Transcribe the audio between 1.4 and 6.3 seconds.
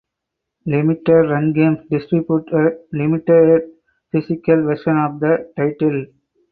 Games distributed limited physical versions of the title.